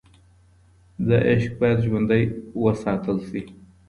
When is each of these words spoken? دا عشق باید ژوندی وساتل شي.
دا 1.07 1.17
عشق 1.31 1.51
باید 1.61 1.79
ژوندی 1.85 2.23
وساتل 2.63 3.17
شي. 3.27 3.41